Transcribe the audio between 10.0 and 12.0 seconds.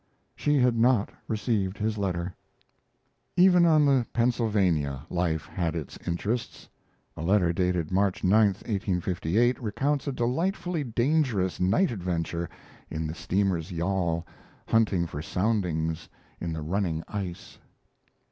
a delightfully dangerous night